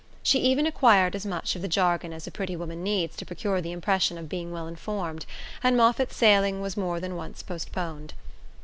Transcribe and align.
She 0.23 0.39
even 0.39 0.65
acquired 0.65 1.15
as 1.15 1.27
much 1.27 1.55
of 1.55 1.61
the 1.61 1.67
jargon 1.67 2.11
as 2.11 2.25
a 2.25 2.31
pretty 2.31 2.55
woman 2.55 2.81
needs 2.81 3.15
to 3.17 3.23
produce 3.23 3.61
the 3.61 3.71
impression 3.71 4.17
of 4.17 4.27
being 4.27 4.51
well 4.51 4.65
informed; 4.67 5.27
and 5.63 5.77
Moffatt's 5.77 6.15
sailing 6.15 6.59
was 6.59 6.75
more 6.75 6.99
than 6.99 7.15
once 7.15 7.43
postponed. 7.43 8.15